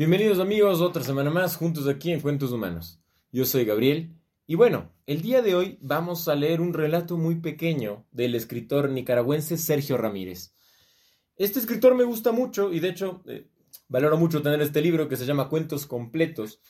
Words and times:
Bienvenidos 0.00 0.38
amigos, 0.38 0.80
otra 0.80 1.04
semana 1.04 1.28
más 1.28 1.56
juntos 1.56 1.86
aquí 1.86 2.10
en 2.10 2.22
Cuentos 2.22 2.52
Humanos. 2.52 2.98
Yo 3.32 3.44
soy 3.44 3.66
Gabriel 3.66 4.16
y 4.46 4.54
bueno, 4.54 4.94
el 5.04 5.20
día 5.20 5.42
de 5.42 5.54
hoy 5.54 5.76
vamos 5.82 6.26
a 6.26 6.34
leer 6.34 6.62
un 6.62 6.72
relato 6.72 7.18
muy 7.18 7.34
pequeño 7.34 8.06
del 8.10 8.34
escritor 8.34 8.88
nicaragüense 8.88 9.58
Sergio 9.58 9.98
Ramírez. 9.98 10.54
Este 11.36 11.58
escritor 11.58 11.94
me 11.94 12.04
gusta 12.04 12.32
mucho 12.32 12.72
y 12.72 12.80
de 12.80 12.88
hecho 12.88 13.22
eh, 13.26 13.46
valoro 13.88 14.16
mucho 14.16 14.40
tener 14.40 14.62
este 14.62 14.80
libro 14.80 15.06
que 15.06 15.18
se 15.18 15.26
llama 15.26 15.50
Cuentos 15.50 15.84
Completos, 15.84 16.62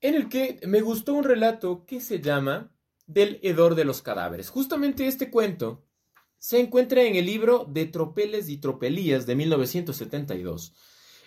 en 0.00 0.16
el 0.16 0.28
que 0.28 0.58
me 0.66 0.80
gustó 0.80 1.14
un 1.14 1.22
relato 1.22 1.86
que 1.86 2.00
se 2.00 2.20
llama 2.20 2.72
Del 3.06 3.38
hedor 3.44 3.76
de 3.76 3.84
los 3.84 4.02
cadáveres. 4.02 4.50
Justamente 4.50 5.06
este 5.06 5.30
cuento 5.30 5.84
se 6.36 6.58
encuentra 6.58 7.04
en 7.04 7.14
el 7.14 7.26
libro 7.26 7.64
de 7.70 7.86
Tropeles 7.86 8.48
y 8.48 8.56
Tropelías 8.56 9.24
de 9.24 9.36
1972 9.36 10.74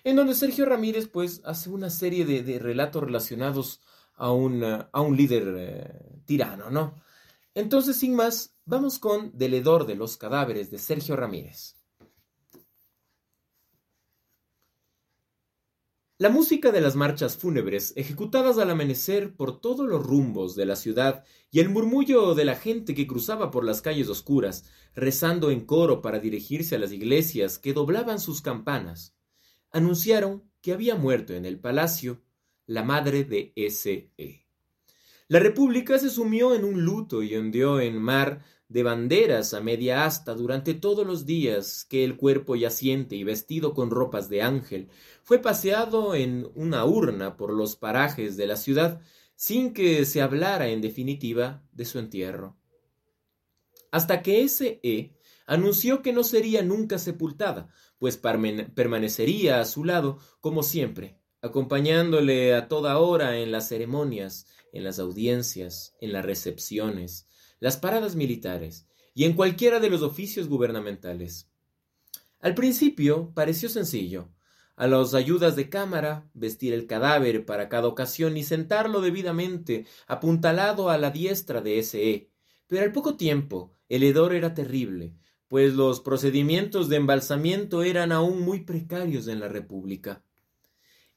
en 0.10 0.16
donde 0.16 0.36
Sergio 0.36 0.66
Ramírez 0.66 1.08
pues 1.08 1.42
hace 1.46 1.70
una 1.70 1.90
serie 1.90 2.26
de, 2.26 2.60
relatos 2.60 3.04
relacionados 3.04 3.82
a, 4.16 4.28
a 4.28 4.32
un 5.02 5.18
líder 5.18 5.56
eh, 5.58 6.22
tirano, 6.26 6.70
¿no? 6.70 6.96
Entonces, 7.56 7.98
sin 7.98 8.16
más, 8.16 8.56
vamos 8.66 9.00
con 9.00 9.38
Deledor 9.38 9.86
de 9.86 9.96
los 9.96 10.18
cadáveres 10.18 10.72
de 10.72 10.78
Sergio 10.78 11.16
Ramírez. 11.16 11.76
La 16.22 16.30
música 16.30 16.72
de 16.72 16.82
las 16.82 16.98
marchas 16.98 17.38
fúnebres, 17.38 17.94
ejecutadas 17.96 18.58
al 18.58 18.70
amanecer 18.70 19.38
por 19.38 19.62
todos 19.62 19.88
los 19.88 20.06
rumbos 20.06 20.54
de 20.56 20.66
la 20.66 20.76
ciudad, 20.76 21.24
y 21.50 21.62
el 21.62 21.70
murmullo 21.70 22.36
de 22.36 22.44
la 22.44 22.56
gente 22.56 22.94
que 22.94 23.08
cruzaba 23.08 23.52
por 23.52 23.64
las 23.64 23.82
calles 23.82 24.10
oscuras, 24.10 24.66
rezando 24.96 25.50
en 25.50 25.66
coro 25.66 26.02
para 26.02 26.20
dirigirse 26.20 26.76
a 26.76 26.80
las 26.80 26.92
iglesias 26.92 27.58
que 27.58 27.72
doblaban 27.72 28.20
sus 28.20 28.42
campanas, 28.42 29.16
anunciaron 29.72 30.44
que 30.62 30.74
había 30.74 30.96
muerto 30.96 31.34
en 31.34 31.46
el 31.46 31.60
palacio 31.60 32.22
la 32.66 32.84
madre 32.84 33.24
de 33.24 33.54
S.E. 33.56 34.46
La 35.28 35.40
República 35.40 36.00
se 36.00 36.10
sumió 36.10 36.56
en 36.56 36.64
un 36.64 36.84
luto 36.84 37.24
y 37.24 37.36
hundió 37.36 37.80
en 37.80 37.98
mar 37.98 38.44
de 38.68 38.84
banderas 38.84 39.54
a 39.54 39.62
media 39.62 40.06
asta 40.06 40.36
durante 40.36 40.76
todos 40.76 41.06
los 41.06 41.26
días 41.26 41.86
que 41.90 42.04
el 42.04 42.18
cuerpo 42.18 42.56
yaciente 42.56 43.16
y 43.16 43.24
vestido 43.24 43.74
con 43.74 43.90
ropas 43.90 44.30
de 44.30 44.44
ángel 44.44 44.90
fue 45.24 45.40
paseado 45.40 46.14
en 46.14 46.48
una 46.54 46.86
urna 46.86 47.36
por 47.36 47.52
los 47.52 47.76
parajes 47.76 48.38
de 48.38 48.48
la 48.48 48.56
ciudad 48.56 49.02
sin 49.36 49.74
que 49.74 50.06
se 50.06 50.22
hablara 50.22 50.68
en 50.70 50.82
definitiva 50.82 51.64
de 51.72 51.86
su 51.86 51.98
entierro. 51.98 52.58
Hasta 53.92 54.22
que 54.22 54.44
S.E. 54.44 55.16
anunció 55.50 56.04
que 56.04 56.14
no 56.14 56.24
sería 56.24 56.62
nunca 56.62 57.00
sepultada, 57.00 57.70
pues 57.98 58.18
permanecería 58.18 59.60
a 59.60 59.66
su 59.66 59.84
lado 59.84 60.20
como 60.42 60.62
siempre, 60.62 61.18
acompañándole 61.42 62.54
a 62.54 62.68
toda 62.68 63.00
hora 63.00 63.40
en 63.40 63.52
las 63.52 63.68
ceremonias, 63.68 64.46
en 64.72 64.84
las 64.84 65.00
audiencias, 65.00 65.96
en 66.02 66.14
las 66.14 66.24
recepciones, 66.24 67.28
las 67.60 67.78
paradas 67.78 68.16
militares 68.16 68.88
y 69.16 69.24
en 69.26 69.34
cualquiera 69.34 69.80
de 69.80 69.90
los 69.90 70.04
oficios 70.04 70.48
gubernamentales. 70.48 71.50
Al 72.40 72.54
principio 72.54 73.32
pareció 73.34 73.70
sencillo, 73.70 74.30
a 74.76 74.88
las 74.88 75.16
ayudas 75.16 75.56
de 75.56 75.68
cámara, 75.68 76.30
vestir 76.36 76.74
el 76.74 76.86
cadáver 76.86 77.44
para 77.46 77.70
cada 77.70 77.88
ocasión 77.88 78.38
y 78.38 78.44
sentarlo 78.44 79.02
debidamente 79.02 79.88
apuntalado 80.08 80.92
a 80.92 81.00
la 81.00 81.10
diestra 81.10 81.60
de 81.60 81.80
ese 81.80 82.30
pero 82.68 82.84
al 82.84 82.92
poco 82.92 83.18
tiempo 83.18 83.74
el 83.90 84.04
hedor 84.04 84.36
era 84.36 84.54
terrible, 84.54 85.16
pues 85.50 85.74
los 85.74 86.00
procedimientos 86.00 86.90
de 86.90 86.98
embalsamiento 86.98 87.84
eran 87.84 88.12
aún 88.12 88.42
muy 88.42 88.62
precarios 88.62 89.28
en 89.28 89.40
la 89.40 89.50
República. 89.50 90.24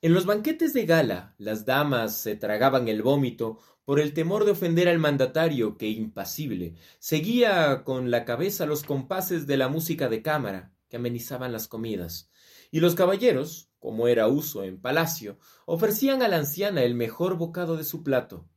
En 0.01 0.15
los 0.15 0.27
banquetes 0.27 0.73
de 0.73 0.87
gala, 0.87 1.35
las 1.39 1.65
damas 1.67 2.17
se 2.17 2.35
tragaban 2.35 2.89
el 2.89 3.03
vómito 3.03 3.59
por 3.85 4.01
el 4.01 4.15
temor 4.15 4.45
de 4.45 4.53
ofender 4.53 4.89
al 4.89 4.99
mandatario 4.99 5.77
que, 5.77 5.89
impasible, 5.89 6.75
seguía 6.99 7.85
con 7.85 8.11
la 8.11 8.25
cabeza 8.25 8.65
los 8.65 8.85
compases 8.85 9.47
de 9.47 9.59
la 9.59 9.69
música 9.69 10.09
de 10.09 10.23
cámara 10.23 10.73
que 10.89 10.97
amenizaban 10.97 11.53
las 11.53 11.69
comidas, 11.69 12.31
y 12.71 12.81
los 12.81 12.95
caballeros, 12.95 13.71
como 13.79 14.09
era 14.09 14.29
uso 14.29 14.65
en 14.65 14.81
palacio, 14.81 15.39
ofrecían 15.67 16.23
a 16.23 16.29
la 16.29 16.39
anciana 16.39 16.83
el 16.83 16.95
mejor 16.95 17.37
bocado 17.37 17.77
de 17.77 17.85
su 17.85 18.03
plato. 18.03 18.49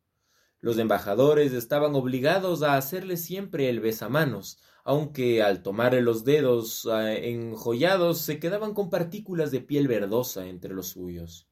Los 0.61 0.77
embajadores 0.77 1.51
estaban 1.53 1.95
obligados 1.95 2.63
a 2.63 2.77
hacerle 2.77 3.17
siempre 3.17 3.69
el 3.69 3.81
besamanos, 3.81 4.57
aunque 4.85 5.41
al 5.41 5.63
tomarle 5.63 6.01
los 6.01 6.23
dedos 6.25 6.85
ah, 6.85 7.11
enjollados 7.15 8.21
se 8.21 8.39
quedaban 8.39 8.75
con 8.75 8.91
partículas 8.91 9.49
de 9.49 9.59
piel 9.59 9.87
verdosa 9.87 10.45
entre 10.45 10.75
los 10.75 10.89
suyos. 10.89 11.47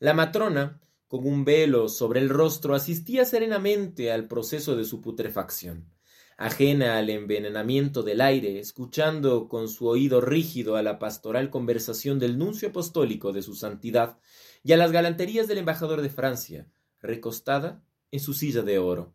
La 0.00 0.14
matrona, 0.14 0.80
con 1.06 1.24
un 1.24 1.44
velo 1.44 1.88
sobre 1.88 2.18
el 2.18 2.28
rostro, 2.28 2.74
asistía 2.74 3.24
serenamente 3.24 4.10
al 4.10 4.26
proceso 4.26 4.74
de 4.74 4.84
su 4.84 5.00
putrefacción, 5.00 5.92
ajena 6.36 6.98
al 6.98 7.08
envenenamiento 7.08 8.02
del 8.02 8.20
aire, 8.20 8.58
escuchando 8.58 9.48
con 9.48 9.68
su 9.68 9.86
oído 9.86 10.20
rígido 10.20 10.74
a 10.74 10.82
la 10.82 10.98
pastoral 10.98 11.50
conversación 11.50 12.18
del 12.18 12.36
nuncio 12.36 12.70
apostólico 12.70 13.32
de 13.32 13.42
su 13.42 13.54
santidad 13.54 14.18
y 14.64 14.72
a 14.72 14.76
las 14.76 14.90
galanterías 14.90 15.46
del 15.46 15.58
embajador 15.58 16.02
de 16.02 16.10
Francia, 16.10 16.66
recostada 17.00 17.80
en 18.10 18.18
su 18.18 18.34
silla 18.34 18.62
de 18.62 18.80
oro. 18.80 19.14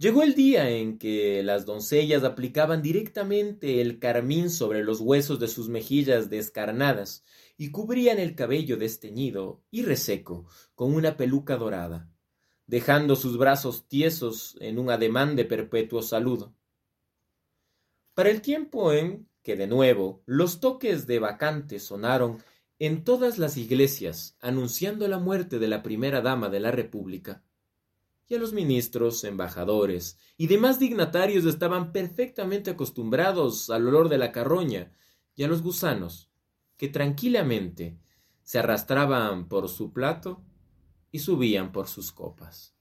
Llegó 0.00 0.22
el 0.22 0.34
día 0.34 0.70
en 0.70 0.96
que 0.96 1.42
las 1.42 1.66
doncellas 1.66 2.24
aplicaban 2.24 2.80
directamente 2.80 3.82
el 3.82 3.98
carmín 3.98 4.48
sobre 4.48 4.82
los 4.82 5.02
huesos 5.02 5.38
de 5.38 5.46
sus 5.46 5.68
mejillas 5.68 6.30
descarnadas 6.30 7.22
y 7.58 7.70
cubrían 7.70 8.18
el 8.18 8.34
cabello 8.34 8.78
desteñido 8.78 9.62
y 9.70 9.82
reseco 9.82 10.46
con 10.74 10.94
una 10.94 11.18
peluca 11.18 11.58
dorada, 11.58 12.10
dejando 12.66 13.14
sus 13.14 13.36
brazos 13.36 13.88
tiesos 13.88 14.56
en 14.62 14.78
un 14.78 14.88
ademán 14.88 15.36
de 15.36 15.44
perpetuo 15.44 16.00
saludo. 16.00 16.54
Para 18.14 18.30
el 18.30 18.40
tiempo 18.40 18.94
en 18.94 19.28
que 19.42 19.54
de 19.54 19.66
nuevo 19.66 20.22
los 20.24 20.60
toques 20.60 21.06
de 21.06 21.18
vacante 21.18 21.78
sonaron 21.78 22.42
en 22.78 23.04
todas 23.04 23.36
las 23.36 23.58
iglesias 23.58 24.38
anunciando 24.40 25.06
la 25.08 25.18
muerte 25.18 25.58
de 25.58 25.68
la 25.68 25.82
primera 25.82 26.22
dama 26.22 26.48
de 26.48 26.60
la 26.60 26.70
República, 26.70 27.44
y 28.30 28.36
a 28.36 28.38
los 28.38 28.52
ministros, 28.52 29.24
embajadores 29.24 30.16
y 30.36 30.46
demás 30.46 30.78
dignatarios 30.78 31.44
estaban 31.46 31.90
perfectamente 31.90 32.70
acostumbrados 32.70 33.70
al 33.70 33.88
olor 33.88 34.08
de 34.08 34.18
la 34.18 34.30
carroña 34.30 34.92
y 35.34 35.42
a 35.42 35.48
los 35.48 35.62
gusanos, 35.62 36.30
que 36.76 36.88
tranquilamente 36.88 37.98
se 38.44 38.60
arrastraban 38.60 39.48
por 39.48 39.68
su 39.68 39.92
plato 39.92 40.44
y 41.10 41.18
subían 41.18 41.72
por 41.72 41.88
sus 41.88 42.12
copas. 42.12 42.72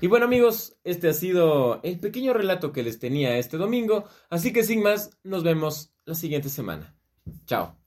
Y 0.00 0.06
bueno 0.06 0.24
amigos, 0.24 0.78
este 0.84 1.10
ha 1.10 1.12
sido 1.12 1.82
el 1.82 2.00
pequeño 2.00 2.32
relato 2.32 2.72
que 2.72 2.82
les 2.82 2.98
tenía 2.98 3.36
este 3.36 3.58
domingo, 3.58 4.08
así 4.30 4.54
que 4.54 4.64
sin 4.64 4.82
más, 4.82 5.10
nos 5.22 5.42
vemos 5.42 5.92
la 6.06 6.14
siguiente 6.14 6.48
semana. 6.48 6.96
Chao. 7.44 7.79